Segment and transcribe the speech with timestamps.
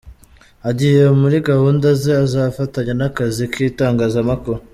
[0.69, 4.59] Agiye muri gahunda ze azafatanya n'akazi k'itangazamakuru.